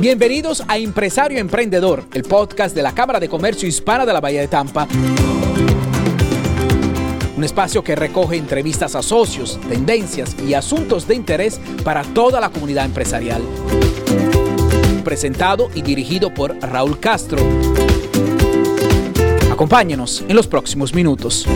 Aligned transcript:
Bienvenidos 0.00 0.64
a 0.66 0.78
Empresario 0.78 1.38
Emprendedor, 1.38 2.04
el 2.14 2.22
podcast 2.22 2.74
de 2.74 2.80
la 2.80 2.94
Cámara 2.94 3.20
de 3.20 3.28
Comercio 3.28 3.68
Hispana 3.68 4.06
de 4.06 4.14
la 4.14 4.20
Bahía 4.22 4.40
de 4.40 4.48
Tampa. 4.48 4.88
Un 7.36 7.44
espacio 7.44 7.84
que 7.84 7.94
recoge 7.94 8.38
entrevistas 8.38 8.94
a 8.94 9.02
socios, 9.02 9.60
tendencias 9.68 10.34
y 10.42 10.54
asuntos 10.54 11.06
de 11.06 11.16
interés 11.16 11.60
para 11.84 12.02
toda 12.02 12.40
la 12.40 12.48
comunidad 12.48 12.86
empresarial. 12.86 13.42
Presentado 15.04 15.68
y 15.74 15.82
dirigido 15.82 16.32
por 16.32 16.58
Raúl 16.60 16.98
Castro. 16.98 17.42
Acompáñenos 19.52 20.24
en 20.26 20.34
los 20.34 20.46
próximos 20.46 20.94
minutos. 20.94 21.46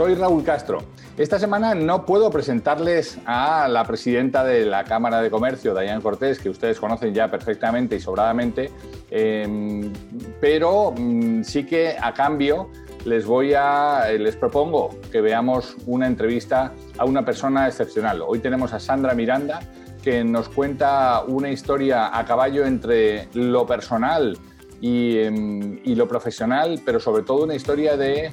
Soy 0.00 0.14
Raúl 0.14 0.42
Castro. 0.44 0.78
Esta 1.18 1.38
semana 1.38 1.74
no 1.74 2.06
puedo 2.06 2.30
presentarles 2.30 3.18
a 3.26 3.68
la 3.68 3.84
presidenta 3.84 4.44
de 4.44 4.64
la 4.64 4.84
Cámara 4.84 5.20
de 5.20 5.30
Comercio, 5.30 5.74
Dayan 5.74 6.00
Cortés, 6.00 6.38
que 6.38 6.48
ustedes 6.48 6.80
conocen 6.80 7.12
ya 7.12 7.28
perfectamente 7.28 7.96
y 7.96 8.00
sobradamente, 8.00 8.70
em, 9.10 9.92
pero 10.40 10.94
mm, 10.96 11.42
sí 11.42 11.66
que 11.66 11.96
a 12.00 12.14
cambio 12.14 12.70
les 13.04 13.26
voy 13.26 13.52
a 13.52 14.06
les 14.18 14.36
propongo 14.36 14.88
que 15.12 15.20
veamos 15.20 15.76
una 15.84 16.06
entrevista 16.06 16.72
a 16.96 17.04
una 17.04 17.22
persona 17.22 17.68
excepcional. 17.68 18.22
Hoy 18.26 18.38
tenemos 18.38 18.72
a 18.72 18.80
Sandra 18.80 19.12
Miranda 19.12 19.60
que 20.02 20.24
nos 20.24 20.48
cuenta 20.48 21.24
una 21.28 21.50
historia 21.50 22.18
a 22.18 22.24
caballo 22.24 22.64
entre 22.64 23.28
lo 23.34 23.66
personal 23.66 24.38
y, 24.80 25.18
em, 25.18 25.78
lo 25.84 26.08
profesional, 26.08 26.80
pero 26.86 27.00
sobre 27.00 27.22
todo 27.22 27.44
una 27.44 27.54
historia 27.54 27.98
de 27.98 28.32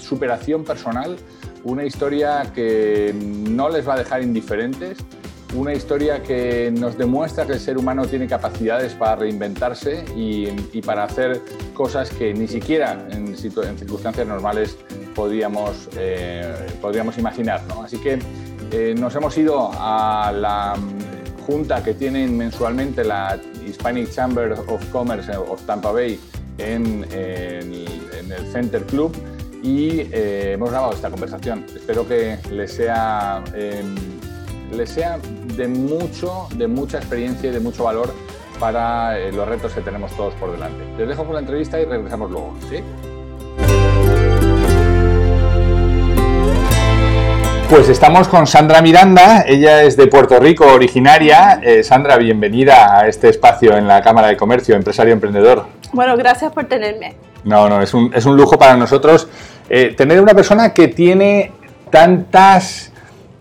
superación 0.00 0.64
personal, 0.64 1.16
una 1.64 1.84
historia 1.84 2.50
que 2.54 3.14
no 3.14 3.68
les 3.68 3.86
va 3.86 3.94
a 3.94 3.98
dejar 3.98 4.22
indiferentes, 4.22 4.98
una 5.54 5.74
historia 5.74 6.22
que 6.22 6.72
nos 6.72 6.96
demuestra 6.96 7.46
que 7.46 7.52
el 7.52 7.60
ser 7.60 7.76
humano 7.76 8.06
tiene 8.06 8.26
capacidades 8.26 8.94
para 8.94 9.16
reinventarse 9.16 10.04
y, 10.16 10.46
para 10.82 11.04
hacer 11.04 11.40
cosas 11.74 12.10
que 12.10 12.32
ni 12.32 12.48
siquiera 12.48 13.06
en, 13.10 13.36
circunstancias 13.36 14.26
normales 14.26 14.76
podríamos, 15.14 15.88
eh, 15.96 16.54
podríamos 16.80 17.18
imaginar. 17.18 17.60
Así 17.84 17.98
que 17.98 18.18
eh, 18.70 18.94
nos 18.98 19.14
hemos 19.14 19.36
ido 19.36 19.70
a 19.74 20.32
la 20.34 20.74
junta 21.46 21.82
que 21.82 21.94
tienen 21.94 22.36
mensualmente 22.36 23.04
la 23.04 23.38
Hispanic 23.66 24.10
Chamber 24.10 24.52
of 24.52 24.84
Commerce 24.90 25.36
of 25.36 25.60
Tampa 25.66 25.92
Bay 25.92 26.18
en 26.58 27.04
el 27.10 28.52
Center 28.52 28.82
Club 28.84 29.12
y 29.62 30.08
eh, 30.12 30.52
hemos 30.54 30.70
grabado 30.70 30.92
esta 30.92 31.10
conversación. 31.10 31.64
Espero 31.74 32.06
que 32.06 32.38
les 32.50 32.72
sea, 32.72 33.42
les 34.72 34.90
sea 34.90 35.18
de, 35.56 35.68
mucho, 35.68 36.48
de 36.56 36.66
mucha 36.66 36.98
experiencia 36.98 37.50
y 37.50 37.52
de 37.52 37.60
mucho 37.60 37.84
valor 37.84 38.12
para 38.58 39.18
eh, 39.18 39.32
los 39.32 39.48
retos 39.48 39.72
que 39.72 39.80
tenemos 39.80 40.12
todos 40.16 40.34
por 40.34 40.52
delante. 40.52 40.84
Les 40.98 41.08
dejo 41.08 41.24
con 41.24 41.34
la 41.34 41.40
entrevista 41.40 41.80
y 41.80 41.84
regresamos 41.84 42.30
luego. 42.30 42.54
¿sí? 42.68 42.82
Pues 47.68 47.88
estamos 47.88 48.28
con 48.28 48.46
Sandra 48.46 48.82
Miranda, 48.82 49.44
ella 49.46 49.82
es 49.82 49.96
de 49.96 50.06
Puerto 50.06 50.38
Rico 50.38 50.66
originaria. 50.66 51.58
Eh, 51.62 51.82
Sandra, 51.82 52.18
bienvenida 52.18 52.98
a 52.98 53.08
este 53.08 53.30
espacio 53.30 53.76
en 53.76 53.88
la 53.88 54.02
Cámara 54.02 54.28
de 54.28 54.36
Comercio, 54.36 54.76
empresario 54.76 55.14
emprendedor. 55.14 55.64
Bueno, 55.92 56.16
gracias 56.16 56.52
por 56.52 56.66
tenerme. 56.66 57.16
No, 57.44 57.68
no, 57.68 57.80
es 57.80 57.94
un, 57.94 58.12
es 58.14 58.26
un 58.26 58.36
lujo 58.36 58.58
para 58.58 58.76
nosotros 58.76 59.26
eh, 59.74 59.94
tener 59.96 60.20
una 60.20 60.34
persona 60.34 60.74
que 60.74 60.88
tiene 60.88 61.50
tantas, 61.88 62.92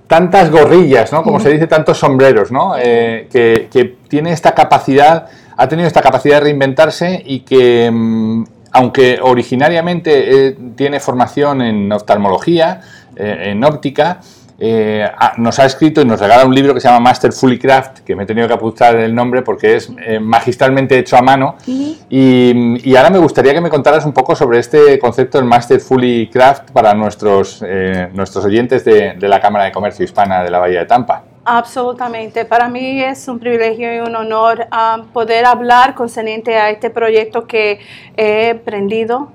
tantas 0.08 0.50
gorrillas, 0.50 1.12
¿no? 1.12 1.24
Como 1.24 1.42
se 1.42 1.50
dice, 1.50 1.68
tantos 1.68 1.98
sombreros, 1.98 2.54
¿no? 2.54 2.76
Eh, 2.80 3.28
que, 3.30 3.98
tiene 4.08 4.32
esta 4.32 4.56
capacidad, 4.56 5.28
ha 5.58 5.68
tenido 5.68 5.88
esta 5.88 6.02
capacidad 6.02 6.36
de 6.36 6.46
reinventarse 6.46 7.22
y 7.26 7.42
que, 7.42 7.92
mm, 7.92 8.46
aunque 8.72 9.20
originariamente 9.22 10.48
eh, 10.48 10.58
tiene 10.78 11.02
formación 11.02 11.62
en 11.62 11.92
oftalmología, 11.92 12.80
en 13.18 13.62
óptica, 13.66 14.22
eh, 14.64 15.10
ah, 15.18 15.34
nos 15.38 15.58
ha 15.58 15.66
escrito 15.66 16.02
y 16.02 16.06
nos 16.06 16.20
regala 16.20 16.46
un 16.46 16.54
libro 16.54 16.76
que 16.76 16.80
se 16.80 16.88
llama 16.88 17.00
Master 17.00 17.34
Fully 17.34 17.58
Craft, 17.58 18.02
que 18.02 18.16
me 18.16 18.24
he 18.24 18.26
tenido 18.28 18.48
que 18.48 18.54
apuntar 18.54 18.96
el 18.96 19.16
nombre 19.16 19.42
porque 19.42 19.76
es 19.76 19.92
eh, 20.06 20.20
magistralmente 20.20 21.00
hecho 21.00 21.18
a 21.18 21.24
mano. 21.24 21.56
y, 21.66 22.96
ahora 22.96 23.10
me 23.10 23.18
gustaría 23.18 23.56
que 23.56 23.62
me 23.62 23.72
contaras 23.72 24.06
un 24.06 24.14
poco 24.14 24.36
sobre 24.36 24.60
este 24.60 25.00
concepto 25.00 25.40
del 25.40 25.48
Master 25.48 25.80
Fully 25.80 26.30
Craft 26.30 26.70
para 26.74 26.94
nuestros, 26.94 27.64
eh, 27.66 28.10
nuestros 28.14 28.46
oyentes 28.46 28.86
de, 28.86 29.16
la 29.20 29.40
Cámara 29.40 29.66
de 29.66 29.72
Comercio 29.72 30.06
Hispana 30.06 30.44
de 30.44 30.52
la 30.52 30.60
Bahía 30.60 30.82
de 30.82 30.86
Tampa. 30.86 31.24
Absolutamente. 31.44 32.46
Para 32.46 32.68
mí 32.68 33.02
es 33.02 33.28
un 33.28 33.40
privilegio 33.40 33.96
y 33.96 34.00
un 34.08 34.16
honor 34.16 34.68
ah, 34.70 35.06
poder 35.12 35.46
hablar 35.46 35.96
concerniente 35.96 36.56
a 36.56 36.70
este 36.70 36.92
proyecto 36.92 37.48
que 37.48 37.80
he 38.16 38.50
emprendido. 38.50 39.32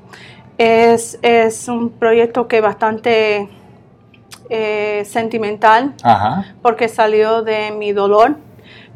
Es, 0.57 1.19
es 1.23 1.67
un 1.67 1.91
proyecto 1.91 2.47
que 2.47 2.61
bastante 2.61 3.49
eh, 4.51 5.03
sentimental 5.07 5.95
porque 6.63 6.89
salió 6.89 7.43
de 7.43 7.71
mi 7.71 7.93
dolor. 7.93 8.37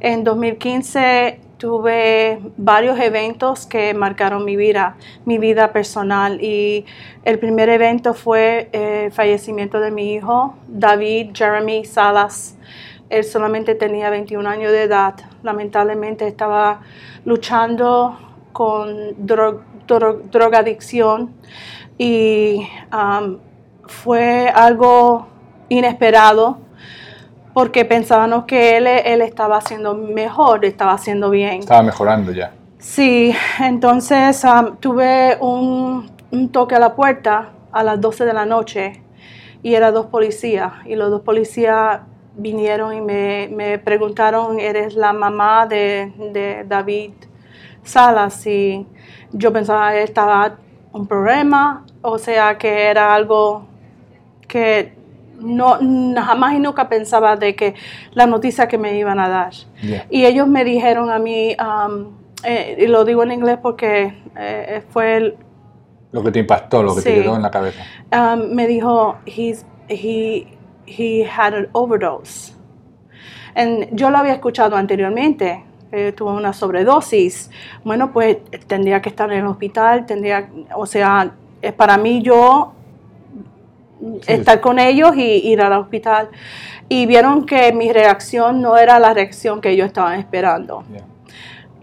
En 0.01 0.25
2015 0.25 1.41
tuve 1.59 2.41
varios 2.57 2.99
eventos 2.99 3.67
que 3.67 3.93
marcaron 3.93 4.45
mi 4.47 4.57
vida, 4.57 4.97
mi 5.27 5.37
vida 5.37 5.73
personal 5.73 6.43
y 6.43 6.87
el 7.25 7.39
primer 7.39 7.69
evento 7.69 8.15
fue 8.15 8.71
eh, 8.73 9.05
el 9.07 9.13
fallecimiento 9.13 9.79
de 9.79 9.91
mi 9.91 10.15
hijo, 10.15 10.55
David 10.69 11.33
Jeremy 11.35 11.85
Salas. 11.85 12.57
Él 13.11 13.25
solamente 13.25 13.75
tenía 13.75 14.09
21 14.09 14.49
años 14.49 14.73
de 14.73 14.85
edad. 14.85 15.15
Lamentablemente 15.43 16.27
estaba 16.27 16.81
luchando 17.25 18.17
con 18.53 19.15
drogadicción 20.31 21.35
y 21.99 22.67
um, 22.93 23.39
fue 23.87 24.49
algo 24.49 25.27
inesperado 25.71 26.59
porque 27.55 27.85
pensábamos 27.87 28.45
que 28.45 28.77
él, 28.77 28.87
él 28.87 29.23
estaba 29.23 29.57
haciendo 29.57 29.95
mejor, 29.95 30.65
estaba 30.65 30.93
haciendo 30.93 31.31
bien. 31.31 31.61
Estaba 31.61 31.83
mejorando 31.83 32.33
ya. 32.33 32.53
Sí, 32.79 33.35
entonces 33.59 34.43
um, 34.45 34.77
tuve 34.77 35.37
un, 35.41 36.11
toque 36.51 36.77
a 36.77 36.79
la 36.79 36.95
puerta 36.95 37.51
a 37.73 37.83
las 37.83 38.01
12 38.01 38.25
de 38.25 38.33
la 38.33 38.47
noche 38.47 39.03
y 39.63 39.75
eran 39.75 39.93
dos 39.93 40.07
policías 40.07 40.73
y 40.87 40.97
los 40.97 41.11
dos 41.11 41.21
policías 41.21 42.01
vinieron 42.37 42.95
y 42.95 43.01
me, 43.03 43.79
preguntaron, 43.85 44.59
¿eres 44.59 44.95
la 44.95 45.13
mamá 45.13 45.67
de, 45.67 46.13
de, 46.33 46.65
David 46.67 47.13
Salas? 47.83 48.47
Y 48.47 48.87
yo 49.33 49.53
pensaba 49.53 49.93
que 49.93 50.03
estaba 50.03 50.57
un 50.93 51.07
problema, 51.07 51.85
o 52.01 52.17
sea 52.17 52.57
que 52.57 52.85
era 52.85 53.15
algo 53.15 53.67
que 54.49 55.00
no, 55.41 55.79
jamás 56.15 56.55
y 56.55 56.61
nunca 56.61 56.89
pensaba 56.89 57.37
de 57.37 57.55
que 57.55 57.75
la 58.13 58.27
noticia 58.27 58.69
que 58.69 58.79
me 58.79 58.99
iban 58.99 59.19
a 59.19 59.29
dar. 59.29 59.53
Y 60.11 60.25
ellos 60.25 60.47
me 60.47 60.65
dijeron 60.65 61.11
a 61.11 61.19
mí, 61.19 61.57
um, 61.59 62.13
eh, 62.45 62.77
y 62.81 62.87
lo 62.87 63.05
digo 63.05 63.23
en 63.23 63.33
inglés 63.33 63.59
porque 63.63 64.15
eh, 64.37 64.83
fue 64.91 65.17
el, 65.17 65.37
lo 66.13 66.25
que 66.25 66.33
te 66.33 66.41
impactó, 66.41 66.83
lo 66.83 66.95
que 66.95 67.03
te 67.03 67.23
quedó 67.23 67.37
en 67.37 67.43
la 67.43 67.51
cabeza. 67.51 67.85
Um, 68.13 68.55
me 68.55 68.67
dijo, 68.67 69.19
He's, 69.27 69.65
he, 69.89 70.47
he 70.87 71.25
had 71.25 71.55
an 71.55 71.69
overdose. 71.73 72.55
yo 73.93 74.11
lo 74.11 74.19
había 74.19 74.33
escuchado 74.33 74.77
anteriormente, 74.77 75.65
eh, 75.93 76.13
tuvo 76.13 76.33
una 76.33 76.53
sobredosis. 76.53 77.51
Bueno, 77.85 78.13
pues 78.13 78.39
tendría 78.67 79.01
que 79.01 79.09
estar 79.09 79.33
en 79.33 79.41
el 79.41 79.47
hospital, 79.47 80.07
tendría, 80.07 80.49
o 80.75 80.87
sea, 80.87 81.33
para 81.77 81.97
mí 81.97 82.23
yo 82.23 82.73
estar 84.27 84.61
con 84.61 84.79
ellos 84.79 85.17
y 85.17 85.23
ir 85.23 85.61
al 85.61 85.73
hospital. 85.75 86.29
Y 86.89 87.07
vieron 87.07 87.47
que 87.47 87.73
mi 87.73 87.93
reacción 87.93 88.61
no 88.61 88.77
era 88.77 88.99
la 88.99 89.15
reacción 89.15 89.61
que 89.61 89.71
ellos 89.71 89.87
estaban 89.87 90.19
esperando. 90.19 90.85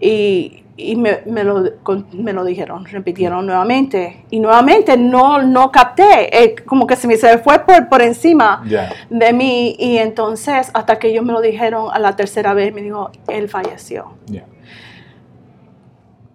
Y, 0.00 0.64
y 0.76 0.94
me, 0.94 1.22
me, 1.26 1.42
lo, 1.42 1.64
me, 2.12 2.32
lo, 2.32 2.44
dijeron, 2.44 2.84
repitieron 2.84 3.44
nuevamente. 3.44 4.24
Y 4.30 4.38
nuevamente 4.38 4.96
no, 4.96 5.42
no 5.42 5.72
capté, 5.72 6.44
eh, 6.44 6.54
como 6.64 6.86
que 6.86 6.94
se 6.94 7.08
me 7.08 7.16
se 7.16 7.38
fue 7.38 7.58
por, 7.60 7.88
por 7.88 8.00
encima 8.00 8.62
de 9.10 9.32
mí. 9.32 9.74
Y 9.78 9.98
entonces, 9.98 10.70
hasta 10.72 10.98
que 10.98 11.08
ellos 11.08 11.24
me 11.24 11.32
lo 11.32 11.40
dijeron 11.40 11.88
a 11.92 11.98
la 11.98 12.14
tercera 12.14 12.54
vez, 12.54 12.72
me 12.72 12.82
dijo, 12.82 13.10
él 13.26 13.48
falleció. 13.48 14.14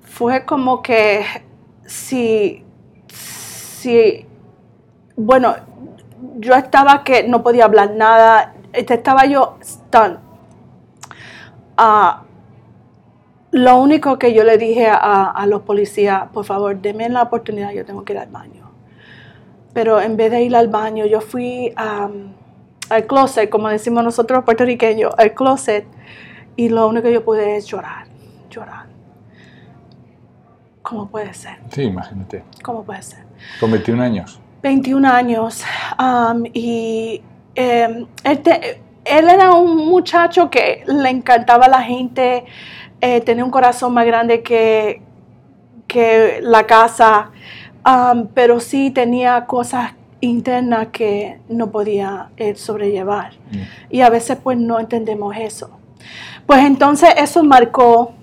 Fue 0.01 0.45
como 0.45 0.81
que 0.81 1.23
si, 1.85 2.63
si, 3.07 4.25
bueno, 5.15 5.55
yo 6.37 6.55
estaba 6.55 7.03
que 7.03 7.27
no 7.27 7.43
podía 7.43 7.65
hablar 7.65 7.91
nada, 7.91 8.53
este, 8.71 8.95
estaba 8.95 9.25
yo 9.25 9.57
tan... 9.89 10.19
Ah, 11.77 12.23
lo 13.51 13.77
único 13.77 14.17
que 14.17 14.33
yo 14.33 14.43
le 14.43 14.57
dije 14.57 14.87
a, 14.89 15.45
los 15.47 15.61
policías, 15.61 16.27
por 16.33 16.43
favor, 16.43 16.75
denme 16.81 17.07
la 17.09 17.21
oportunidad, 17.21 17.71
yo 17.71 17.85
tengo 17.85 18.03
que 18.03 18.13
ir 18.13 18.19
al 18.19 18.29
baño. 18.29 18.71
pero 19.73 20.01
en 20.01 20.17
vez 20.17 20.31
de 20.31 20.41
ir 20.43 20.55
al 20.55 20.69
baño, 20.69 21.05
yo 21.05 21.21
fui 21.21 21.71
am, 21.75 22.33
al 22.89 23.05
closet, 23.05 23.49
como 23.49 23.69
decimos 23.69 24.03
nosotros 24.03 24.43
puertorriqueños, 24.43 25.13
al 25.17 25.33
closet, 25.33 25.85
y 26.55 26.69
lo 26.69 26.87
único 26.87 27.03
que 27.03 27.13
yo 27.13 27.23
pude 27.23 27.57
es 27.57 27.65
llorar, 27.65 28.07
llorar. 28.49 28.85
¿Cómo 30.81 31.07
puede 31.07 31.33
ser? 31.33 31.57
Sí, 31.69 31.83
imagínate. 31.83 32.43
¿Cómo 32.63 32.83
puede 32.83 33.01
ser? 33.01 33.23
Con 33.59 33.71
21 33.71 34.03
años. 34.03 34.39
21 34.63 35.05
años 35.07 35.61
am, 35.97 36.45
y 36.53 37.21
eh, 37.53 38.05
él, 38.23 39.29
era 39.29 39.51
un 39.51 39.75
muchacho 39.89 40.49
que 40.49 40.85
le 40.87 41.09
encantaba 41.09 41.65
a 41.65 41.69
la 41.69 41.81
gente, 41.81 42.45
eh, 43.01 43.19
tenía 43.21 43.43
un 43.43 43.51
corazón 43.51 43.93
más 43.93 44.05
grande 44.05 44.41
que, 44.41 45.01
que 45.85 46.39
la 46.41 46.65
casa, 46.65 47.31
am, 47.83 48.29
pero 48.33 48.61
sí 48.61 48.89
tenía 48.89 49.45
cosas 49.45 49.91
internas 50.21 50.87
que 50.93 51.39
no 51.49 51.69
podía 51.69 52.29
sobrellevar. 52.55 53.33
Y 53.89 53.99
a 53.99 54.09
veces 54.09 54.37
pues 54.41 54.57
no 54.57 54.79
entendemos 54.79 55.35
eso. 55.37 55.69
Pues 56.47 56.63
entonces 56.63 57.09
eso 57.17 57.43
marcó 57.43 58.13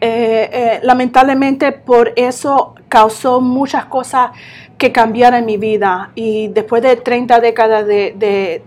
eh, 0.00 0.50
eh, 0.52 0.80
lamentablemente 0.82 1.72
por 1.72 2.12
eso 2.16 2.74
causó 2.88 3.40
muchas 3.40 3.84
cosas 3.84 4.30
que 4.78 4.92
cambiaron 4.92 5.40
en 5.40 5.46
mi 5.46 5.58
vida 5.58 6.10
y 6.14 6.48
después 6.48 6.82
de 6.82 6.96
30 6.96 7.40
décadas 7.40 7.86
de, 7.86 8.62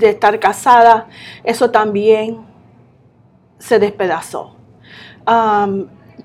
estar 0.00 0.38
casada, 0.40 1.06
eso 1.44 1.70
también 1.70 2.38
se 3.58 3.78
despedazó. 3.78 4.56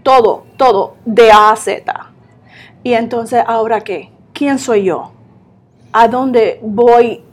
Todo, 0.03 0.45
todo, 0.57 0.95
de 1.05 1.31
A 1.31 1.51
a 1.51 1.55
Z. 1.55 2.09
Y 2.83 2.93
entonces, 2.93 3.43
¿ahora 3.45 3.81
qué? 3.81 4.11
¿Quién 4.33 4.57
soy 4.57 4.85
yo? 4.85 5.11
¿A 5.91 6.07
dónde 6.07 6.59
voy? 6.61 7.23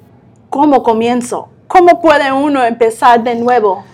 ¿Cómo 0.51 0.83
comienzo? 0.83 1.49
¿Cómo 1.69 2.01
puede 2.01 2.33
uno 2.33 2.65
empezar 2.65 3.23
de 3.23 3.37
nuevo? 3.37 3.85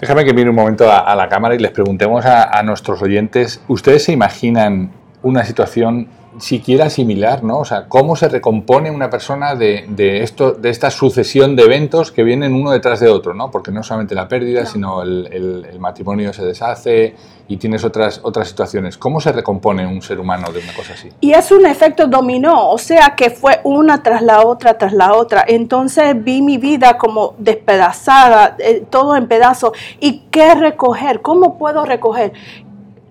Déjame 0.00 0.24
que 0.24 0.32
mire 0.32 0.48
un 0.48 0.56
momento 0.56 0.90
a, 0.90 1.14
la 1.14 1.28
cámara 1.28 1.54
y 1.54 1.58
les 1.58 1.70
preguntemos 1.70 2.24
a 2.24 2.62
nuestros 2.62 3.02
oyentes, 3.02 3.62
¿ustedes 3.68 4.04
se 4.04 4.12
imaginan 4.12 4.92
una 5.22 5.44
situación 5.44 6.08
siquiera 6.38 6.88
similar, 6.90 7.42
¿no? 7.42 7.58
O 7.58 7.64
sea, 7.64 7.86
¿cómo 7.88 8.14
se 8.14 8.28
recompone 8.28 8.90
una 8.90 9.10
persona 9.10 9.54
de, 9.56 9.84
de 9.88 10.22
esto, 10.22 10.52
de 10.52 10.70
esta 10.70 10.90
sucesión 10.90 11.56
de 11.56 11.64
eventos 11.64 12.12
que 12.12 12.22
vienen 12.22 12.54
uno 12.54 12.70
detrás 12.70 13.00
de 13.00 13.08
otro, 13.08 13.34
¿no? 13.34 13.50
Porque 13.50 13.72
no 13.72 13.82
solamente 13.82 14.14
la 14.14 14.28
pérdida, 14.28 14.60
No. 14.60 14.66
sino 14.66 15.02
el, 15.02 15.28
el- 15.32 15.66
el 15.70 15.80
matrimonio 15.80 16.32
se 16.32 16.44
deshace 16.44 17.16
y 17.48 17.56
tienes 17.56 17.82
otras, 17.84 18.20
otras 18.22 18.46
situaciones. 18.48 18.96
¿Cómo 18.96 19.20
se 19.20 19.32
recompone 19.32 19.84
un 19.86 20.00
ser 20.02 20.20
humano 20.20 20.52
de 20.52 20.60
una 20.60 20.72
cosa 20.72 20.92
así? 20.94 21.08
Y 21.20 21.32
es 21.32 21.50
un 21.50 21.66
efecto 21.66 22.06
dominó, 22.06 22.70
o 22.70 22.78
sea 22.78 23.14
que 23.16 23.30
fue 23.30 23.60
una 23.64 24.02
tras 24.02 24.22
la 24.22 24.42
otra, 24.46 24.78
tras 24.78 24.92
la 24.92 25.14
otra. 25.14 25.44
Entonces 25.48 26.14
vi 26.22 26.42
mi 26.42 26.58
vida 26.58 26.96
como 26.96 27.34
despedazada, 27.38 28.54
eh, 28.60 28.84
todo 28.88 29.16
en 29.16 29.26
pedazos. 29.26 29.72
¿Y 29.98 30.20
qué 30.30 30.54
recoger? 30.54 31.22
¿Cómo 31.22 31.58
puedo 31.58 31.84
recoger? 31.84 32.32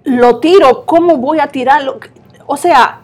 Lo 0.06 0.39
tiro, 0.39 0.86
¿cómo 0.86 1.18
voy 1.18 1.39
a 1.39 1.48
tirarlo? 1.48 2.00
O 2.45 2.56
sea, 2.57 3.01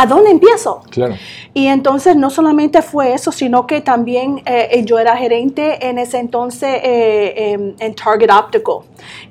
¿a 0.00 0.06
dónde 0.06 0.30
empiezo? 0.30 0.80
Claro. 0.90 1.14
Y 1.52 1.66
entonces 1.66 2.16
no 2.16 2.30
solamente 2.30 2.80
fue 2.80 3.12
eso, 3.12 3.32
sino 3.32 3.66
que 3.66 3.82
también 3.82 4.38
eh, 4.46 4.68
eh, 4.70 4.84
yo 4.84 4.98
era 4.98 5.14
gerente 5.16 5.88
en 5.88 5.98
ese 5.98 6.18
entonces 6.18 6.80
eh, 6.82 7.52
em, 7.52 7.74
en 7.78 7.94
Target 7.94 8.30
Optical 8.30 8.78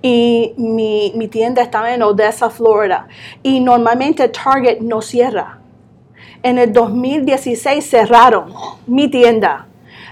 y 0.01 0.53
mi, 0.57 1.11
mi 1.15 1.27
tienda 1.27 1.63
estaba 1.63 1.91
en 1.91 2.03
Odessa, 2.03 2.51
Florida. 2.51 3.07
Y 3.41 3.61
normalmente 3.61 4.29
Target 4.29 4.79
no 4.81 5.01
cierra. 5.01 5.59
En 6.43 6.59
el 6.59 6.71
2016 6.71 7.89
cerraron 7.89 8.53
mi 8.85 9.09
tienda, 9.09 9.65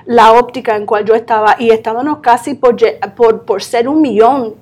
la 0.05 0.33
óptica 0.33 0.75
en 0.75 0.85
cual 0.87 1.05
yo 1.05 1.13
estaba, 1.13 1.55
y 1.59 1.69
estábamos 1.69 2.17
casi 2.19 2.55
por, 2.55 2.75
por, 3.15 3.45
por 3.45 3.61
ser 3.61 3.87
un 3.87 4.01
millón 4.01 4.55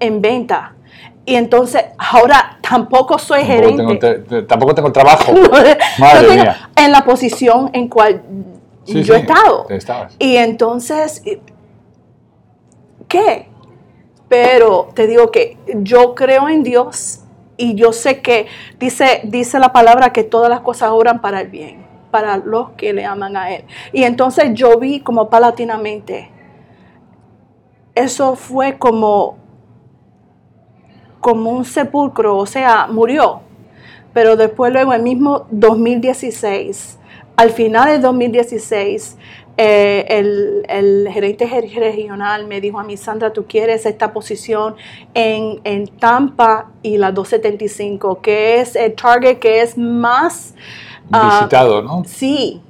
en 0.00 0.20
venta. 0.20 0.74
Y 1.26 1.36
entonces 1.36 1.82
ahora 1.96 2.58
tampoco 2.60 3.18
soy 3.18 3.40
Tampoco 3.40 3.54
gerente. 3.62 3.76
tengo, 3.82 3.98
te- 3.98 4.18
te- 4.18 4.42
tampoco 4.42 4.74
tengo 4.74 4.92
trabajo. 4.92 5.32
No, 5.32 5.48
Madre 5.98 6.28
tengo- 6.28 6.42
mía. 6.42 6.70
En 6.76 6.92
la 6.92 7.04
posición 7.04 7.70
en 7.72 7.88
cual 7.88 8.22
Sí, 8.84 9.02
yo 9.02 9.14
he 9.14 9.18
sí, 9.20 9.22
estado. 9.26 9.66
estabas. 9.70 10.14
Y 10.18 10.36
entonces, 10.36 11.22
¿qué? 13.08 13.48
Pero 14.28 14.88
te 14.94 15.06
digo 15.06 15.30
que 15.30 15.56
yo 15.78 16.14
creo 16.14 16.48
en 16.48 16.62
Dios 16.62 17.20
y 17.56 17.74
yo 17.74 17.92
sé 17.92 18.20
que 18.20 18.46
dice, 18.78 19.20
dice 19.24 19.58
la 19.58 19.72
palabra 19.72 20.12
que 20.12 20.24
todas 20.24 20.50
las 20.50 20.60
cosas 20.60 20.90
obran 20.90 21.20
para 21.20 21.40
el 21.40 21.48
bien, 21.48 21.86
para 22.10 22.36
los 22.38 22.70
que 22.70 22.92
le 22.92 23.04
aman 23.06 23.36
a 23.36 23.50
Él. 23.52 23.64
Y 23.92 24.02
entonces 24.04 24.50
yo 24.54 24.78
vi 24.78 25.00
como 25.00 25.30
palatinamente, 25.30 26.30
eso 27.94 28.34
fue 28.34 28.76
como, 28.78 29.36
como 31.24 31.50
un 31.52 31.64
sepulcro, 31.64 32.36
o 32.36 32.44
sea, 32.44 32.86
murió. 32.86 33.40
Pero 34.12 34.36
después 34.36 34.70
luego, 34.74 34.92
el 34.92 35.02
mismo 35.02 35.46
2016, 35.50 36.98
al 37.36 37.48
final 37.50 37.88
de 37.88 37.98
2016, 37.98 39.16
eh, 39.56 40.04
el, 40.08 40.66
el 40.68 41.08
gerente 41.10 41.46
ge- 41.48 41.62
regional 41.78 42.46
me 42.46 42.60
dijo 42.60 42.78
a 42.78 42.84
mí, 42.84 42.98
Sandra, 42.98 43.32
tú 43.32 43.46
quieres 43.48 43.86
esta 43.86 44.12
posición 44.12 44.74
en, 45.14 45.60
en 45.64 45.86
Tampa 45.86 46.66
y 46.82 46.98
la 46.98 47.10
275, 47.10 48.20
que 48.20 48.60
es 48.60 48.76
el 48.76 48.94
target 48.94 49.38
que 49.38 49.62
es 49.62 49.78
más... 49.78 50.54
ah, 51.10 51.38
Visitado, 51.38 51.80
¿no? 51.80 52.02
Sí. 52.04 52.60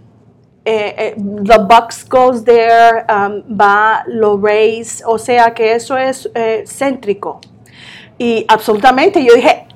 Eh, 0.65 0.95
eh, 0.97 1.15
the 1.45 1.59
Bucks 1.59 2.09
goes 2.09 2.45
there, 2.45 3.05
um, 3.11 3.43
va 3.61 4.05
los 4.07 4.41
Rays, 4.41 5.03
o 5.05 5.19
sea 5.19 5.53
que 5.53 5.73
eso 5.75 5.97
es 5.99 6.31
céntrico. 6.67 7.41
Y 8.19 8.45
absolutamente 8.49 9.25
yo 9.25 9.35
dije, 9.35 9.67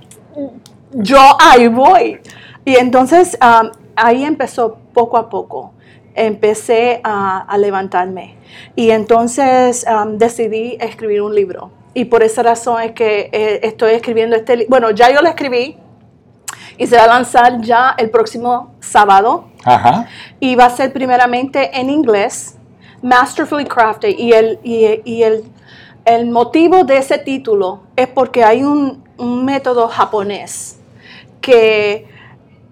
yo 0.92 1.20
ahí 1.40 1.68
voy. 1.68 2.20
Y 2.64 2.76
entonces 2.76 3.36
um, 3.42 3.70
ahí 3.96 4.24
empezó 4.24 4.78
poco 4.92 5.16
a 5.16 5.28
poco. 5.28 5.72
Empecé 6.14 7.00
a, 7.04 7.40
a 7.40 7.58
levantarme. 7.58 8.36
Y 8.74 8.90
entonces 8.90 9.84
um, 9.88 10.18
decidí 10.18 10.76
escribir 10.80 11.22
un 11.22 11.34
libro. 11.34 11.70
Y 11.94 12.04
por 12.04 12.22
esa 12.22 12.42
razón 12.42 12.80
es 12.82 12.92
que 12.92 13.30
eh, 13.32 13.60
estoy 13.62 13.92
escribiendo 13.92 14.36
este 14.36 14.56
libro. 14.56 14.70
Bueno, 14.70 14.90
ya 14.90 15.12
yo 15.12 15.20
lo 15.20 15.28
escribí 15.28 15.76
y 16.76 16.86
se 16.86 16.96
va 16.96 17.04
a 17.04 17.06
lanzar 17.08 17.60
ya 17.60 17.94
el 17.98 18.10
próximo 18.10 18.74
sábado 18.80 19.48
Ajá. 19.64 20.06
y 20.38 20.54
va 20.54 20.66
a 20.66 20.70
ser 20.70 20.92
primeramente 20.92 21.70
en 21.78 21.90
inglés, 21.90 22.56
Masterfully 23.02 23.64
Crafted. 23.64 24.10
Y 24.16 24.32
el, 24.32 24.60
y, 24.62 25.00
y 25.04 25.22
el, 25.24 25.44
el 26.08 26.30
motivo 26.30 26.84
de 26.84 26.96
ese 26.98 27.18
título 27.18 27.80
es 27.96 28.08
porque 28.08 28.42
hay 28.44 28.62
un, 28.64 29.04
un 29.18 29.44
método 29.44 29.88
japonés 29.88 30.78
que 31.40 32.06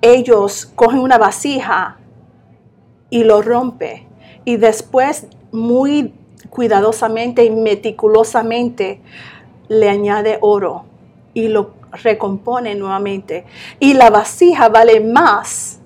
ellos 0.01 0.67
cogen 0.75 1.01
una 1.01 1.19
vasija 1.19 1.99
y 3.11 3.25
lo 3.25 3.43
rompe 3.43 4.07
y 4.45 4.57
después 4.57 5.27
muy 5.53 6.15
cuidadosamente 6.51 7.45
y 7.45 7.51
meticulosamente 7.51 9.01
le 9.69 9.89
añade 9.91 10.39
oro 10.41 10.85
y 11.35 11.49
lo 11.49 11.73
recompone 11.93 12.75
nuevamente. 12.75 13.45
Y 13.81 13.95
la 13.95 14.11
vasija 14.11 14.69
vale 14.69 15.01
más 15.01 15.81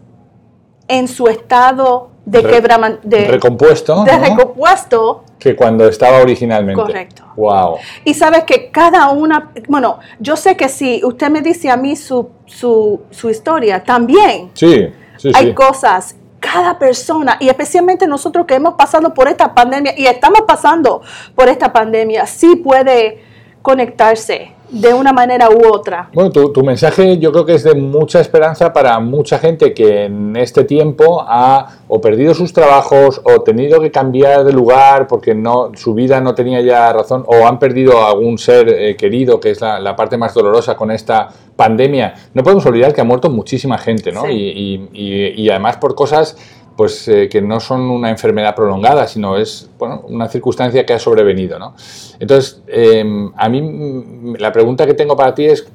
en 0.88 1.08
su 1.08 1.28
estado 1.28 2.10
de 2.24 2.42
Re- 2.42 2.98
de, 3.02 3.28
Recompuesto. 3.28 4.04
de 4.04 4.16
¿no? 4.16 4.24
recompuesto. 4.24 5.24
Que 5.40 5.56
cuando 5.56 5.88
estaba 5.88 6.18
originalmente. 6.18 6.80
Correcto. 6.80 7.24
Wow. 7.34 7.78
Y 8.04 8.14
sabes 8.14 8.44
que 8.44 8.70
cada 8.70 9.08
una, 9.08 9.50
bueno, 9.66 9.98
yo 10.20 10.36
sé 10.36 10.56
que 10.56 10.68
si 10.68 11.00
usted 11.02 11.30
me 11.30 11.40
dice 11.40 11.70
a 11.70 11.76
mí 11.76 11.96
su, 11.96 12.28
su, 12.44 13.00
su 13.10 13.30
historia, 13.30 13.82
también 13.82 14.50
Sí, 14.54 14.92
sí, 15.16 15.32
hay 15.34 15.46
sí. 15.46 15.54
cosas, 15.54 16.14
cada 16.38 16.78
persona, 16.78 17.38
y 17.40 17.48
especialmente 17.48 18.06
nosotros 18.06 18.46
que 18.46 18.54
hemos 18.54 18.74
pasado 18.74 19.12
por 19.14 19.28
esta 19.28 19.54
pandemia 19.54 19.94
y 19.96 20.06
estamos 20.06 20.42
pasando 20.46 21.02
por 21.34 21.48
esta 21.48 21.72
pandemia, 21.72 22.26
sí 22.26 22.56
puede 22.56 23.22
conectarse 23.62 24.52
de 24.70 24.94
una 24.94 25.12
manera 25.12 25.48
u 25.50 25.66
otra. 25.72 26.08
Bueno, 26.12 26.30
tu, 26.30 26.52
tu 26.52 26.62
mensaje 26.62 27.18
yo 27.18 27.32
creo 27.32 27.44
que 27.44 27.54
es 27.54 27.64
de 27.64 27.74
mucha 27.74 28.20
esperanza 28.20 28.72
para 28.72 28.98
mucha 29.00 29.38
gente 29.38 29.74
que 29.74 30.04
en 30.04 30.36
este 30.36 30.64
tiempo 30.64 31.24
ha 31.26 31.66
o 31.88 32.00
perdido 32.00 32.34
sus 32.34 32.52
trabajos 32.52 33.20
o 33.24 33.42
tenido 33.42 33.80
que 33.80 33.90
cambiar 33.90 34.44
de 34.44 34.52
lugar 34.52 35.06
porque 35.08 35.34
no 35.34 35.72
su 35.74 35.92
vida 35.94 36.20
no 36.20 36.34
tenía 36.34 36.60
ya 36.60 36.92
razón 36.92 37.24
o 37.26 37.46
han 37.46 37.58
perdido 37.58 38.06
algún 38.06 38.38
ser 38.38 38.68
eh, 38.68 38.96
querido, 38.96 39.40
que 39.40 39.50
es 39.50 39.60
la, 39.60 39.80
la 39.80 39.96
parte 39.96 40.16
más 40.16 40.34
dolorosa 40.34 40.76
con 40.76 40.90
esta 40.90 41.28
pandemia. 41.56 42.14
No 42.34 42.42
podemos 42.42 42.64
olvidar 42.66 42.94
que 42.94 43.00
ha 43.00 43.04
muerto 43.04 43.28
muchísima 43.28 43.76
gente, 43.76 44.12
¿no? 44.12 44.22
Sí. 44.22 44.28
Y, 44.32 44.88
y- 44.94 45.04
y- 45.04 45.42
y 45.42 45.50
además 45.50 45.76
por 45.78 45.94
cosas 45.94 46.36
pues 46.80 47.06
eh, 47.08 47.28
que 47.28 47.42
no 47.42 47.60
son 47.60 47.90
una 47.90 48.08
enfermedad 48.08 48.54
prolongada, 48.54 49.06
sino 49.06 49.36
es 49.36 49.68
bueno, 49.78 50.00
una 50.08 50.28
circunstancia 50.28 50.86
que 50.86 50.94
ha 50.94 50.98
sobrevenido. 50.98 51.58
¿no? 51.58 51.74
Entonces, 52.18 52.62
eh, 52.68 53.04
a 53.36 53.48
mí 53.50 53.60
mm, 53.60 54.36
la 54.36 54.50
pregunta 54.50 54.86
que 54.86 54.94
tengo 54.94 55.14
para 55.14 55.34
ti 55.34 55.44
es, 55.44 55.70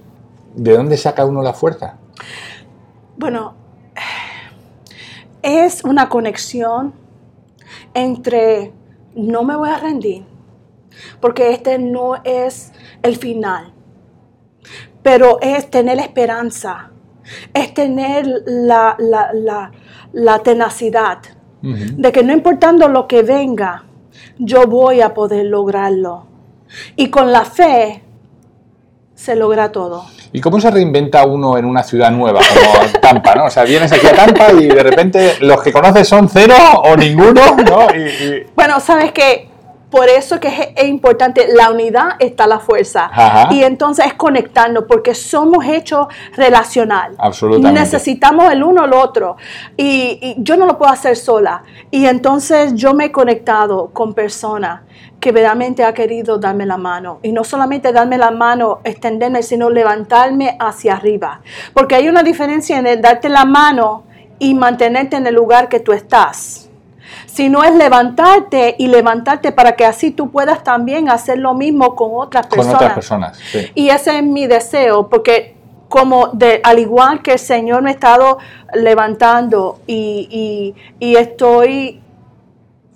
¿de 0.55 0.75
dónde 0.75 0.97
saca 0.97 1.23
uno 1.23 1.43
la 1.43 1.53
fuerza? 1.53 1.99
Bueno, 3.17 3.53
es 5.43 5.83
una 5.83 6.09
conexión 6.09 6.95
entre 7.93 8.73
no 9.13 9.43
me 9.43 9.55
voy 9.55 9.69
a 9.69 9.77
rendir, 9.77 10.25
porque 11.19 11.51
este 11.51 11.77
no 11.77 12.15
es 12.23 12.71
el 13.03 13.17
final, 13.17 13.75
pero 15.03 15.37
es 15.39 15.69
tener 15.69 15.99
esperanza, 15.99 16.89
es 17.53 17.73
tener 17.73 18.27
la, 18.45 18.95
la, 18.99 19.29
la, 19.33 19.71
la 20.13 20.39
tenacidad 20.39 21.19
de 21.61 22.11
que 22.11 22.23
no 22.23 22.31
importando 22.31 22.87
lo 22.87 23.07
que 23.07 23.23
venga, 23.23 23.85
yo 24.37 24.67
voy 24.67 25.01
a 25.01 25.13
poder 25.13 25.47
lograrlo. 25.47 26.27
Y 26.95 27.09
con 27.09 27.31
la 27.31 27.43
fe 27.43 28.03
se 29.15 29.35
logra 29.35 29.71
todo. 29.71 30.05
¿Y 30.31 30.41
cómo 30.41 30.59
se 30.59 30.69
reinventa 30.69 31.25
uno 31.25 31.57
en 31.57 31.65
una 31.65 31.81
ciudad 31.81 32.11
nueva 32.11 32.41
como 32.41 32.99
Tampa? 33.01 33.33
¿no? 33.35 33.45
O 33.45 33.49
sea, 33.49 33.63
vienes 33.63 33.91
aquí 33.91 34.05
a 34.05 34.13
Tampa 34.13 34.51
y 34.51 34.67
de 34.67 34.83
repente 34.83 35.37
los 35.39 35.61
que 35.63 35.71
conoces 35.71 36.07
son 36.07 36.29
cero 36.29 36.55
o 36.83 36.95
ninguno, 36.95 37.41
¿no? 37.57 37.87
Bueno, 38.55 38.79
sabes 38.79 39.11
que 39.11 39.49
por 39.95 40.09
eso 40.09 40.41
que 40.41 40.73
es, 40.75 40.87
importante, 40.89 41.47
la 41.55 41.71
unidad 41.71 42.17
está 42.19 42.47
la 42.47 42.59
fuerza. 42.59 43.09
Y 43.49 43.63
entonces 43.63 44.07
es 44.07 44.13
conectarnos, 44.15 44.83
porque 44.89 45.15
somos 45.15 45.65
hechos 45.65 46.07
relacional. 46.35 47.15
Absolutamente. 47.17 47.79
Necesitamos 47.79 48.51
el 48.51 48.61
uno 48.61 48.83
al 48.83 48.91
otro. 48.91 49.37
Y, 49.77 50.35
yo 50.39 50.57
no 50.57 50.65
lo 50.65 50.77
puedo 50.77 50.91
hacer 50.91 51.15
sola. 51.15 51.63
Y 51.91 52.07
entonces 52.07 52.73
yo 52.75 52.93
me 52.93 53.05
he 53.05 53.11
conectado 53.13 53.91
con 53.93 54.13
personas 54.13 54.81
que 55.21 55.31
verdaderamente 55.31 55.85
ha 55.85 55.93
querido 55.93 56.39
darme 56.39 56.65
la 56.65 56.75
mano. 56.75 57.19
Y 57.23 57.31
no 57.31 57.45
solamente 57.45 57.93
darme 57.93 58.17
la 58.17 58.31
mano, 58.31 58.81
extenderme, 58.83 59.43
sino 59.43 59.69
levantarme 59.69 60.57
hacia 60.59 60.95
arriba. 60.95 61.39
Porque 61.73 61.95
hay 61.95 62.09
una 62.09 62.21
diferencia 62.21 62.79
en 62.79 63.01
darte 63.01 63.29
la 63.29 63.45
mano 63.45 64.03
y 64.39 64.55
mantenerte 64.55 65.15
en 65.15 65.25
el 65.25 65.35
lugar 65.35 65.69
que 65.69 65.79
tú 65.79 65.93
estás 65.93 66.64
sino 67.35 67.65
es 67.65 67.75
levantarte 67.75 68.75
y 68.77 68.87
levantarte 68.87 69.51
para 69.51 69.75
que 69.75 69.85
así 69.85 70.11
tú 70.11 70.31
puedas 70.31 70.63
también 70.63 71.09
hacer 71.09 71.37
lo 71.37 71.53
mismo 71.53 71.93
con 71.93 72.11
otras 72.13 72.47
personas. 72.47 72.67
Con 72.67 72.75
otras 72.75 72.93
personas, 72.93 73.37
sí. 73.51 73.71
Y 73.75 73.89
ese 73.89 74.19
es 74.19 74.23
mi 74.23 74.47
deseo, 74.47 75.09
porque 75.09 75.53
como 75.89 76.27
de, 76.27 76.61
al 76.63 76.79
igual 76.79 77.21
que 77.21 77.33
el 77.33 77.39
Señor 77.39 77.81
me 77.81 77.89
ha 77.89 77.93
estado 77.93 78.37
levantando 78.73 79.79
y, 79.85 80.73
estoy 81.01 82.01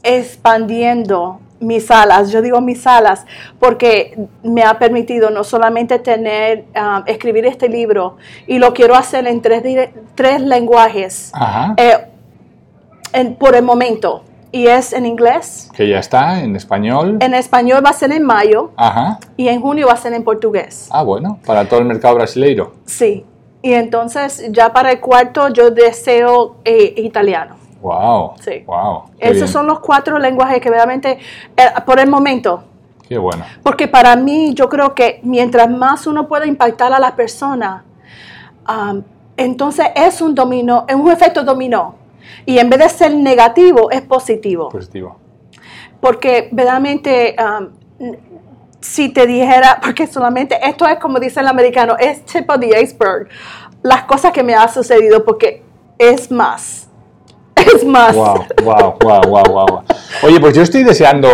expandiendo 0.04 1.42
mis 1.60 1.92
alas, 1.92 2.32
yo 2.32 2.42
digo 2.42 2.62
mis 2.62 2.88
alas, 2.88 3.26
porque 3.60 4.18
me 4.42 4.64
ha 4.64 4.80
permitido 4.80 5.32
no 5.32 5.44
solamente 5.44 6.00
tener, 6.00 6.64
um, 6.78 7.04
escribir 7.06 7.46
este 7.46 7.68
libro, 7.68 8.16
y 8.48 8.58
lo 8.58 8.74
quiero 8.74 8.96
hacer 8.96 9.28
en 9.28 9.42
tres, 9.42 9.64
tres 10.16 10.40
lenguajes, 10.40 11.34
eh, 11.76 13.36
por 13.38 13.58
el 13.58 13.64
momento 13.64 14.24
y 14.52 14.68
es 14.68 14.94
en 14.94 15.06
inglés. 15.06 15.70
Que 15.74 15.88
ya 15.88 16.00
está, 16.00 16.42
en 16.42 16.56
español. 16.56 17.18
En 17.20 17.34
español 17.34 17.84
va 17.86 17.92
a 17.92 17.94
ser 17.94 18.12
en 18.12 18.24
mayo. 18.24 18.72
Ajá. 18.76 19.20
Y 19.38 19.48
en 19.48 19.62
junio 19.62 19.88
va 19.88 19.94
a 19.94 19.98
ser 19.98 20.14
en 20.14 20.24
portugués. 20.24 20.90
Ah, 20.92 21.04
bueno, 21.04 21.40
para 21.46 21.68
todo 21.68 21.80
el 21.80 21.86
mercado 21.86 22.16
brasileiro. 22.16 22.74
Sí. 22.86 23.26
Y 23.62 23.74
entonces 23.74 24.48
ya 24.52 24.72
para 24.74 24.92
el 24.92 25.00
cuarto 25.00 25.50
yo 25.50 25.70
deseo 25.70 26.58
eh, 26.64 26.94
italiano. 26.98 27.56
Wow. 27.82 28.34
Sí. 28.40 28.64
Wow. 28.66 29.04
Esos 29.20 29.50
son 29.50 29.68
los 29.68 29.80
cuatro 29.80 30.18
lenguajes 30.18 30.60
que 30.62 30.70
realmente, 30.70 31.20
eh, 31.56 31.64
por 31.86 32.00
el 32.00 32.10
momento. 32.10 32.64
Qué 33.08 33.18
bueno. 33.18 33.44
Porque 33.64 33.88
para 33.88 34.16
mí 34.16 34.54
yo 34.54 34.70
creo 34.70 34.94
que 34.94 35.20
mientras 35.24 35.70
más 35.70 36.08
uno 36.08 36.28
pueda 36.28 36.46
impactar 36.46 36.94
a 36.94 37.00
la 37.00 37.16
persona, 37.16 37.84
um, 38.68 39.02
entonces 39.36 39.88
es 39.96 40.22
un 40.22 40.36
dominó, 40.36 40.86
es 40.88 40.96
un 40.96 41.10
efecto 41.10 41.44
dominó 41.44 41.99
y 42.46 42.60
en 42.60 42.70
vez 42.70 42.80
de 42.80 42.90
ser 42.90 43.16
negativo, 43.16 43.92
es 43.92 44.02
positivo. 44.02 44.70
Positivo. 44.70 45.18
Porque 46.00 46.50
verdaderamente, 46.52 47.36
um, 47.38 47.68
si 48.80 49.10
te 49.10 49.28
dijera, 49.28 49.80
porque 49.84 50.08
solamente 50.08 50.60
esto 50.64 50.88
es 50.88 50.98
como 51.00 51.20
dice 51.20 51.40
el 51.40 51.48
americano, 51.48 51.96
es 52.00 52.26
tip 52.26 52.50
of 52.50 52.60
the 52.60 52.82
iceberg, 52.82 53.28
las 53.84 54.04
cosas 54.04 54.32
que 54.32 54.44
me 54.44 54.54
han 54.54 54.72
sucedido, 54.72 55.24
porque 55.24 55.64
es 55.98 56.32
más. 56.32 56.86
Es 57.76 57.84
más. 57.84 58.16
Wow, 58.16 58.46
wow, 58.64 58.98
wow, 59.02 59.22
wow, 59.28 59.44
wow. 59.54 59.84
Oye, 60.24 60.40
pues 60.40 60.56
yo 60.56 60.62
estoy 60.62 60.84
deseando, 60.84 61.30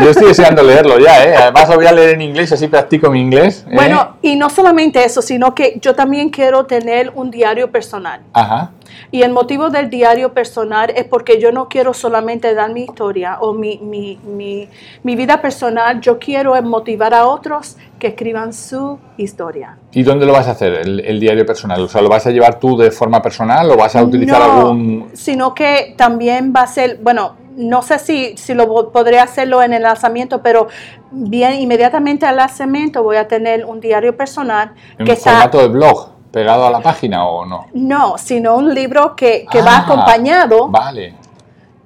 yo 0.00 0.10
estoy 0.10 0.28
deseando 0.28 0.62
leerlo 0.62 0.98
ya, 0.98 1.24
¿eh? 1.24 1.34
Además 1.34 1.68
lo 1.68 1.76
voy 1.76 1.86
a 1.86 1.92
leer 1.92 2.10
en 2.10 2.22
inglés, 2.22 2.52
así 2.52 2.68
practico 2.68 3.10
mi 3.10 3.20
inglés. 3.20 3.64
¿eh? 3.66 3.74
Bueno, 3.74 4.16
y 4.22 4.36
no 4.36 4.50
solamente 4.50 5.02
eso, 5.04 5.22
sino 5.22 5.54
que 5.54 5.78
yo 5.80 5.94
también 5.94 6.28
quiero 6.30 6.66
tener 6.66 7.12
un 7.14 7.30
diario 7.30 7.70
personal. 7.70 8.20
Ajá. 8.32 8.72
Y 9.10 9.22
el 9.22 9.32
motivo 9.32 9.70
del 9.70 9.90
diario 9.90 10.32
personal 10.32 10.92
es 10.94 11.04
porque 11.04 11.40
yo 11.40 11.52
no 11.52 11.68
quiero 11.68 11.94
solamente 11.94 12.54
dar 12.54 12.72
mi 12.72 12.84
historia 12.84 13.38
o 13.40 13.52
mi, 13.52 13.78
mi, 13.78 14.18
mi, 14.24 14.68
mi 15.02 15.16
vida 15.16 15.40
personal, 15.40 16.00
yo 16.00 16.18
quiero 16.18 16.60
motivar 16.62 17.14
a 17.14 17.26
otros 17.26 17.76
que 17.98 18.08
escriban 18.08 18.52
su 18.52 18.98
historia. 19.16 19.76
¿Y 19.92 20.02
dónde 20.02 20.26
lo 20.26 20.32
vas 20.32 20.48
a 20.48 20.52
hacer, 20.52 20.72
el, 20.74 21.20
diario 21.20 21.46
personal? 21.46 21.80
O 21.82 21.88
sea, 21.88 22.02
¿lo 22.02 22.08
vas 22.08 22.26
a 22.26 22.30
llevar 22.30 22.58
tú 22.58 22.76
de 22.76 22.90
forma 22.90 23.22
personal 23.22 23.70
o 23.70 23.76
vas 23.76 23.94
a 23.94 24.02
utilizar 24.02 24.40
no, 24.40 24.44
algún...? 24.44 25.10
sino 25.12 25.54
que 25.54 25.94
también 25.96 26.52
va 26.56 26.62
a 26.62 26.66
ser, 26.66 26.98
bueno, 27.02 27.36
no 27.56 27.82
sé 27.82 27.98
si, 27.98 28.36
si 28.36 28.54
lo 28.54 28.90
podré 28.90 29.20
hacerlo 29.20 29.62
en 29.62 29.72
el 29.74 29.82
lanzamiento, 29.82 30.42
pero 30.42 30.68
bien, 31.10 31.60
inmediatamente 31.60 32.26
al 32.26 32.36
lanzamiento 32.36 33.02
voy 33.02 33.16
a 33.16 33.28
tener 33.28 33.64
un 33.64 33.80
diario 33.80 34.16
personal. 34.16 34.72
¿En 34.98 35.06
que 35.06 35.16
formato 35.16 35.58
de 35.58 35.68
blog? 35.68 36.19
Pegado 36.30 36.66
a 36.66 36.70
la 36.70 36.80
página 36.80 37.26
o 37.26 37.44
no? 37.44 37.66
No, 37.74 38.18
sino 38.18 38.56
un 38.56 38.74
libro 38.74 39.16
que, 39.16 39.46
va 39.54 39.76
ah, 39.76 39.78
acompañado 39.78 40.68
vale. 40.68 41.14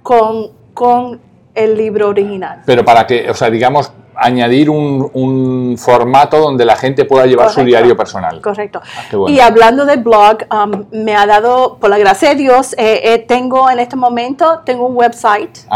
con, 0.03 0.51
con 0.73 1.21
el 1.55 1.77
libro 1.77 2.09
original. 2.09 2.63
Pero 2.67 2.85
para 2.85 3.07
que, 3.07 3.31
o 3.31 3.35
sea, 3.35 3.51
digamos, 3.51 3.93
añadir 4.17 4.71
un, 4.71 5.11
un 5.13 5.77
formato 5.79 6.39
donde 6.39 6.65
la 6.65 6.77
gente 6.77 7.05
pueda 7.05 7.27
llevar 7.27 7.51
su 7.51 7.63
diario 7.65 7.97
personal. 7.97 8.41
Correcto. 8.41 8.81
Ah, 8.83 9.03
y 9.29 9.41
hablando 9.41 9.85
de 9.85 9.97
blog, 9.97 10.39
um, 10.51 10.85
me 10.93 11.17
ha 11.17 11.27
dado, 11.27 11.77
por 11.79 11.91
la 11.91 11.99
gracia 11.99 12.29
de 12.31 12.37
Dios, 12.37 12.73
eh, 12.75 13.01
eh, 13.05 13.19
tengo 13.19 13.69
en 13.71 13.81
este 13.81 13.97
momento, 13.97 14.61
tengo 14.65 14.87
un 14.87 14.97
website 14.97 15.67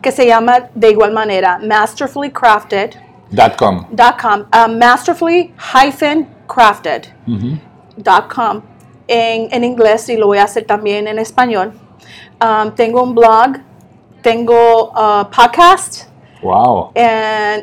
que 0.00 0.12
se 0.12 0.26
llama 0.26 0.68
de 0.74 0.90
igual 0.90 1.12
manera, 1.12 1.58
masterfullycrafted.com. 1.62 3.86
.com, 4.20 4.44
uh, 4.54 4.68
masterfully 4.68 5.52
crafted 6.46 7.08
com 8.34 8.62
en, 9.06 9.48
en, 9.50 9.64
inglés 9.64 10.08
y 10.08 10.16
lo 10.16 10.26
voy 10.26 10.38
a 10.38 10.44
hacer 10.44 10.64
también 10.64 11.08
en 11.08 11.18
español. 11.18 11.72
Um, 12.42 12.72
tengo 12.74 13.02
un 13.02 13.14
blog, 13.14 13.58
tengo 14.22 14.90
uh, 14.90 15.24
podcast. 15.30 16.08
Wow. 16.42 16.92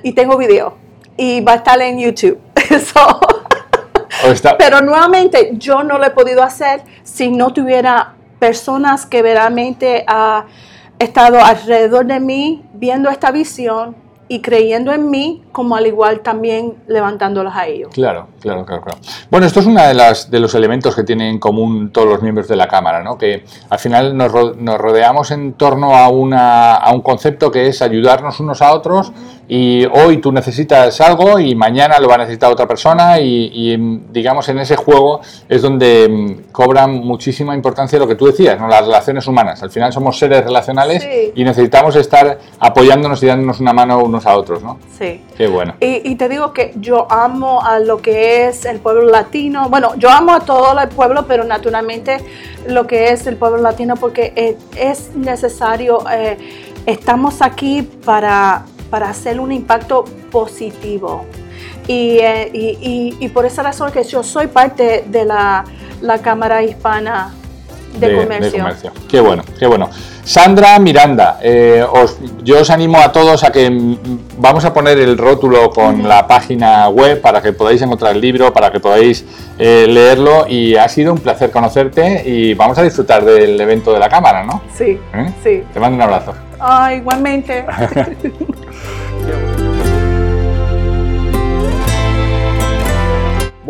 y 0.04 0.12
tengo 0.12 0.38
video. 0.38 0.74
Y 1.16 1.40
va 1.42 1.54
a 1.54 1.56
estar 1.56 1.82
en 1.82 2.00
YouTube. 2.00 2.40
Oh, 2.98 3.20
Pero 4.58 4.82
nuevamente 4.82 5.52
yo 5.54 5.84
no 5.84 5.98
lo 5.98 6.06
he 6.06 6.12
podido 6.12 6.42
hacer 6.42 6.84
si 7.04 7.30
no 7.30 7.52
tuviera 7.52 8.14
personas 8.40 9.06
que 9.06 9.22
verdaderamente 9.22 10.06
han 10.08 10.46
estado 11.00 11.44
alrededor 11.44 12.06
de 12.06 12.20
mí 12.20 12.64
viendo 12.74 13.10
esta 13.10 13.32
visión 13.32 13.96
y 14.28 14.42
creyendo 14.42 14.92
en 14.92 15.10
mí, 15.10 15.44
como 15.52 15.76
al 15.76 15.86
igual 15.86 16.22
también 16.22 16.74
levantándolos 16.88 17.54
a 17.56 17.68
ellos. 17.68 17.90
Claro, 17.94 18.28
claro, 18.42 18.66
claro, 18.66 18.82
claro. 18.82 19.00
Bueno, 19.30 19.46
esto 19.46 19.60
es 19.60 19.68
uno 19.68 19.86
de, 19.86 19.94
las, 19.94 20.32
de 20.32 20.40
los 20.40 20.56
elementos 20.56 20.96
que 20.96 21.04
tienen 21.04 21.28
en 21.28 21.40
común 21.40 21.92
todos 21.92 22.08
los 22.08 22.22
miembros 22.22 22.48
de 22.48 22.56
la 22.56 22.68
Cámara, 22.68 23.04
¿no? 23.04 23.18
que 23.18 23.44
al 23.70 23.80
final 23.80 24.18
nos, 24.18 24.32
rodeamos 24.32 25.32
en 25.32 25.54
torno 25.54 25.96
a, 25.96 26.10
una, 26.10 26.76
a 26.76 26.92
un 26.94 27.02
concepto 27.02 27.52
que 27.52 27.68
es 27.68 27.82
ayudarnos 27.82 28.40
unos 28.40 28.62
a 28.62 28.74
otros 28.74 29.12
y 29.48 29.86
hoy 29.86 30.18
tú 30.18 30.32
necesitas 30.32 31.00
algo 31.02 31.40
y 31.40 31.54
mañana 31.54 32.00
lo 32.00 32.08
va 32.08 32.16
a 32.16 32.20
necesitar 32.20 32.52
otra 32.52 32.68
persona 32.68 33.20
y, 33.20 33.76
digamos 34.12 34.50
en 34.50 34.60
ese 34.60 34.76
juego 34.76 35.22
es 35.48 35.62
donde 35.62 36.08
mm, 36.10 36.52
cobran 36.52 36.94
muchísima 36.94 37.54
importancia 37.54 38.00
lo 38.00 38.08
que 38.08 38.16
tú 38.16 38.26
decías, 38.26 38.60
¿no? 38.60 38.68
las 38.68 38.86
relaciones 38.86 39.28
humanas. 39.28 39.62
Al 39.62 39.70
final 39.70 39.94
somos 39.94 40.18
seres 40.18 40.44
relacionales 40.44 41.08
y 41.36 41.44
necesitamos 41.44 41.96
estar 41.96 42.40
apoyándonos 42.60 43.22
y 43.22 43.28
dándonos 43.28 43.60
una 43.60 43.74
mano 43.74 44.08
unos 44.16 44.26
a 44.26 44.38
otros, 44.38 44.64
¿no? 44.64 44.80
Sí. 44.98 45.22
Qué 45.38 45.48
bueno. 45.48 45.76
Y, 45.80 46.16
te 46.16 46.30
digo 46.30 46.54
que 46.54 46.74
yo 46.78 47.12
amo 47.12 47.62
a 47.62 47.80
lo 47.80 48.02
que 48.02 48.48
es 48.48 48.66
el 48.66 48.80
pueblo 48.80 49.04
latino. 49.04 49.70
Bueno, 49.70 49.96
yo 49.96 50.10
amo 50.10 50.34
a 50.34 50.40
todo 50.40 50.80
el 50.80 50.90
pueblo, 50.90 51.26
pero 51.28 51.44
naturalmente 51.44 52.18
lo 52.68 52.88
que 52.88 53.10
es 53.10 53.28
el 53.28 53.36
pueblo 53.38 53.58
latino 53.58 53.96
porque 53.96 54.58
es, 54.76 55.16
necesario, 55.16 56.00
eh, 56.10 56.38
estamos 56.86 57.42
aquí 57.42 57.84
para 57.84 58.66
para 58.90 59.10
hacer 59.10 59.40
un 59.40 59.52
impacto 59.52 60.06
positivo. 60.32 61.26
Eh, 61.88 62.50
y, 62.54 62.60
y, 62.60 63.18
y, 63.20 63.30
por 63.30 63.46
esa 63.46 63.62
razón 63.62 63.92
que 63.92 64.04
yo 64.04 64.24
soy 64.24 64.48
parte 64.48 65.04
de 65.08 65.26
la, 65.26 65.66
la 66.02 66.20
Cámara 66.20 66.64
Hispana 66.64 67.34
de, 68.00 68.18
comercio. 68.18 68.92
Qué 69.08 69.20
bueno, 69.20 69.44
qué 69.58 69.68
bueno. 69.68 69.90
Sandra 70.24 70.80
Miranda, 70.80 71.38
eh, 71.42 71.86
yo 72.44 72.60
os 72.60 72.70
animo 72.72 72.98
a 72.98 73.12
todos 73.12 73.44
a 73.44 73.52
que 73.52 73.70
mm, 73.70 73.98
vamos 74.38 74.66
a 74.66 74.74
poner 74.74 74.98
el 74.98 75.18
rótulo 75.18 75.70
con 75.70 76.08
la 76.08 76.28
página 76.28 76.90
web 76.90 77.22
para 77.22 77.42
que 77.42 77.54
podáis 77.54 77.82
encontrar 77.82 78.16
el 78.16 78.22
libro, 78.22 78.52
para 78.52 78.72
que 78.72 78.80
podáis 78.80 79.24
eh, 79.60 79.86
leerlo 79.88 80.48
y 80.48 80.76
ha 80.76 80.90
sido 80.90 81.14
un 81.14 81.20
placer 81.20 81.52
conocerte 81.52 82.24
y 82.26 82.56
vamos 82.56 82.78
a 82.78 82.84
disfrutar 82.84 83.24
del 83.24 83.60
evento 83.62 83.94
de 83.94 84.00
la 84.00 84.10
cámara, 84.10 84.44
¿no? 84.44 84.64
Sí, 84.76 85.00
¿Eh? 85.14 85.34
sí. 85.44 85.64
Te 85.72 85.80
mando 85.80 85.98
un 85.98 86.02
abrazo. 86.02 86.34
Ah, 86.60 86.94
igualmente. 86.94 87.66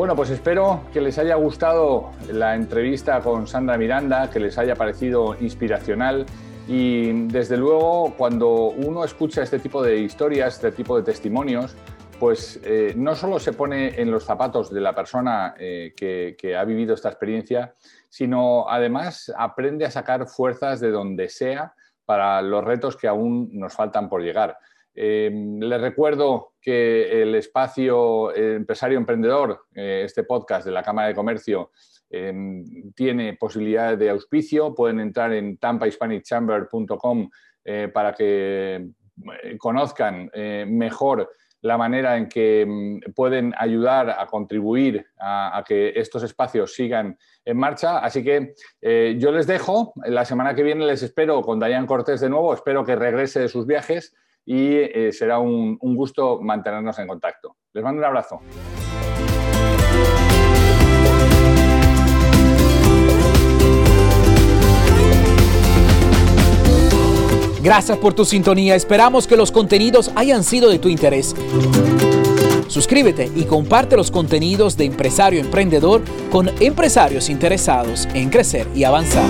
Bueno, 0.05 0.17
pues 0.17 0.29
espero 0.29 0.83
que 0.93 1.01
les 1.01 1.17
haya 1.17 1.33
gustado 1.33 2.11
la 2.31 2.53
entrevista 2.53 3.21
con 3.21 3.47
Sandra 3.47 3.75
Miranda, 3.75 4.29
que 4.29 4.39
les 4.39 4.55
haya 4.59 4.75
parecido 4.75 5.35
inspiracional 5.41 6.27
y 6.67 7.23
desde 7.23 7.57
luego 7.57 8.13
cuando 8.15 8.67
uno 8.67 9.03
escucha 9.03 9.41
este 9.41 9.57
tipo 9.57 9.81
de 9.81 9.97
historias, 9.97 10.57
este 10.57 10.71
tipo 10.73 10.95
de 10.95 11.01
testimonios, 11.01 11.75
pues 12.19 12.59
eh, 12.63 12.93
no 12.95 13.15
solo 13.15 13.39
se 13.39 13.53
pone 13.53 13.99
en 13.99 14.11
los 14.11 14.23
zapatos 14.25 14.71
de 14.71 14.79
la 14.79 14.93
persona 14.93 15.55
eh, 15.57 15.95
que, 15.97 16.55
ha 16.55 16.63
vivido 16.65 16.93
esta 16.93 17.09
experiencia, 17.09 17.73
sino 18.07 18.69
además 18.69 19.33
aprende 19.35 19.85
a 19.85 19.91
sacar 19.91 20.27
fuerzas 20.27 20.79
de 20.81 20.91
donde 20.91 21.29
sea 21.29 21.73
para 22.05 22.43
los 22.43 22.63
retos 22.63 22.95
que 22.95 23.07
aún 23.07 23.49
nos 23.53 23.73
faltan 23.73 24.07
por 24.07 24.21
llegar. 24.21 24.55
Eh, 24.93 25.31
les 25.59 25.81
recuerdo 25.81 26.51
que 26.65 27.21
el 27.21 27.35
espacio 27.35 28.35
empresario 28.35 28.97
emprendedor, 28.97 29.67
eh, 29.75 30.01
este 30.03 30.23
podcast 30.23 30.65
de 30.65 30.71
la 30.71 30.81
Cámara 30.81 31.09
de 31.09 31.13
Comercio, 31.13 31.69
em, 32.09 32.91
tiene 32.93 33.35
posibilidades 33.35 33.99
de 33.99 34.09
auspicio. 34.09 34.73
Pueden 34.73 34.99
entrar 34.99 35.31
en 35.31 35.57
tampahispanicchamber.com 35.57 37.29
eh, 37.65 37.91
para 37.93 38.13
que 38.13 38.87
conozcan 39.59 40.29
mejor 40.67 41.29
la 41.61 41.77
manera 41.77 42.17
en 42.17 42.27
que 42.27 42.65
mm, 42.67 43.13
pueden 43.13 43.53
ayudar 43.57 44.09
a 44.09 44.25
contribuir 44.25 45.05
a, 45.19 45.63
que 45.67 45.93
estos 45.95 46.23
espacios 46.23 46.73
sigan 46.73 47.15
en 47.45 47.57
marcha. 47.57 47.99
Así 47.99 48.23
que 48.23 48.55
yo 49.17 49.31
les 49.31 49.45
dejo. 49.45 49.93
La 50.05 50.25
semana 50.25 50.55
que 50.55 50.63
viene 50.63 50.85
les 50.85 51.03
espero 51.03 51.41
con 51.43 51.59
Dayan 51.59 51.85
Cortés 51.85 52.21
de 52.21 52.29
nuevo. 52.29 52.55
Espero 52.55 52.83
que 52.83 52.95
regrese 52.95 53.39
de 53.39 53.49
sus 53.49 53.67
viajes 53.67 54.15
y 54.45 54.75
eh, 54.75 55.11
será 55.11 55.39
un, 55.39 55.77
un 55.81 55.95
gusto 55.95 56.39
mantenernos 56.41 56.97
en 56.99 57.07
contacto. 57.07 57.57
Les 57.73 57.83
mando 57.83 57.99
un 57.99 58.05
abrazo. 58.05 58.41
Gracias 67.65 67.97
por 67.97 68.13
tu 68.13 68.25
sintonía. 68.25 68.75
Esperamos 68.75 69.25
que 69.25 69.35
los 69.35 69.51
contenidos 69.51 70.11
hayan 70.15 70.43
sido 70.43 70.69
de 70.69 70.77
tu 70.77 70.87
interés. 70.87 71.35
Suscríbete 72.67 73.31
y 73.35 73.45
comparte 73.45 73.97
los 73.97 74.11
contenidos 74.11 74.77
de 74.77 74.85
Empresario 74.85 75.39
Emprendedor 75.39 76.03
con 76.31 76.49
empresarios 76.59 77.27
interesados 77.27 78.07
en 78.13 78.29
crecer 78.29 78.67
y 78.75 78.83
avanzar. 78.83 79.25